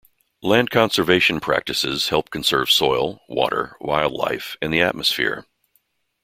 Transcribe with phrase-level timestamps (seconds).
[0.41, 5.45] Land conservation practices help conserve soil, water, wildlife, and the atmosphere.